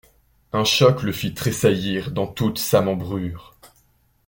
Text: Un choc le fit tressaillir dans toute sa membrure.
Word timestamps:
Un 0.51 0.63
choc 0.63 1.03
le 1.03 1.11
fit 1.11 1.35
tressaillir 1.35 2.09
dans 2.09 2.25
toute 2.25 2.57
sa 2.57 2.81
membrure. 2.81 3.55